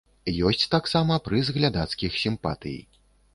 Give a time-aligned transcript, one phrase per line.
[0.51, 2.77] Ёсць таксама прыз глядацкіх сімпатый.